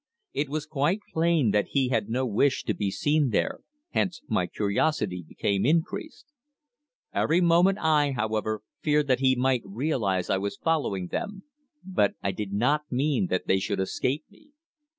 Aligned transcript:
It 0.33 0.49
was 0.49 0.65
quite 0.65 1.01
plain 1.13 1.51
that 1.51 1.67
he 1.73 1.89
had 1.89 2.09
no 2.09 2.25
wish 2.25 2.63
to 2.63 2.73
be 2.73 2.89
seen 2.89 3.29
there, 3.29 3.59
hence 3.91 4.23
my 4.27 4.47
curiosity 4.47 5.21
became 5.21 5.63
increased. 5.63 6.25
Every 7.13 7.39
moment 7.39 7.77
I, 7.79 8.13
however, 8.13 8.63
feared 8.81 9.05
that 9.09 9.19
he 9.19 9.35
might 9.35 9.61
realize 9.63 10.27
I 10.27 10.39
was 10.39 10.57
following 10.57 11.09
them; 11.09 11.43
but 11.85 12.15
I 12.23 12.31
did 12.31 12.51
not 12.51 12.81
mean 12.91 13.27
that 13.27 13.45
they 13.45 13.59
should 13.59 13.79
escape 13.79 14.25
me. 14.31 14.49